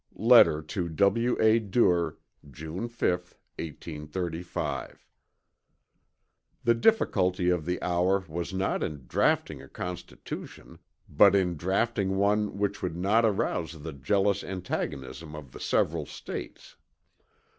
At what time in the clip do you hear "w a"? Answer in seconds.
0.89-1.59